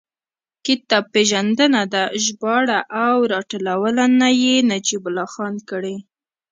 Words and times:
کتاب 0.65 1.03
پېژندنه 1.13 1.83
ده، 1.93 2.03
ژباړه 2.23 2.79
او 3.05 3.17
راټولونه 3.33 4.27
یې 4.43 4.55
نجیب 4.71 5.03
الله 5.09 5.27
خان 5.33 5.55
کړې. 5.69 5.95